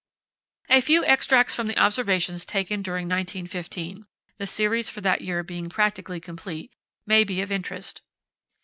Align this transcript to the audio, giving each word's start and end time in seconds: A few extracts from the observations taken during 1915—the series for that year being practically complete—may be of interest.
A 0.67 0.81
few 0.81 1.05
extracts 1.05 1.53
from 1.53 1.67
the 1.67 1.77
observations 1.77 2.43
taken 2.43 2.81
during 2.81 3.07
1915—the 3.07 4.47
series 4.47 4.89
for 4.89 4.99
that 5.01 5.21
year 5.21 5.43
being 5.43 5.69
practically 5.69 6.19
complete—may 6.19 7.23
be 7.23 7.39
of 7.39 7.51
interest. 7.51 8.01